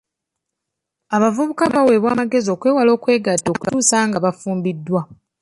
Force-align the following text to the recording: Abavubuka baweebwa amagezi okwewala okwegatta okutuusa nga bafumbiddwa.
Abavubuka 1.15 1.63
baweebwa 1.73 2.09
amagezi 2.13 2.47
okwewala 2.55 2.91
okwegatta 2.97 3.47
okutuusa 3.51 3.97
nga 4.07 4.17
bafumbiddwa. 4.25 5.01